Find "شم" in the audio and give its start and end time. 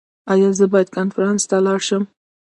1.87-2.03